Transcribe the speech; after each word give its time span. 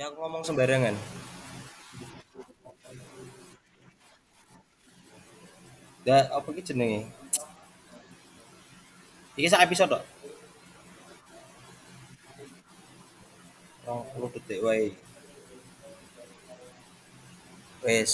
Ya 0.00 0.08
aku 0.08 0.16
ngomong 0.16 0.40
sembarangan. 0.40 0.96
Da 6.08 6.24
apa 6.32 6.48
ki 6.56 6.64
jenenge? 6.64 7.04
Iki 9.36 9.52
sak 9.52 9.68
episode 9.68 10.00
tok. 10.00 10.04
20 13.84 14.40
detik 14.40 14.64
wae. 14.64 14.96
Wes. 17.84 18.08